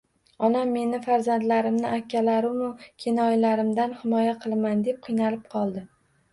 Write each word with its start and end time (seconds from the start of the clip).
Onam 0.45 0.69
meni, 0.77 0.99
farzandlarimni 1.07 1.91
akalarimu 1.99 2.71
kelinoyilarimdan 2.87 3.95
himoya 4.03 4.35
qilaman, 4.43 4.85
deb 4.91 5.01
qiynalib 5.09 5.49
qoldi 5.57 5.89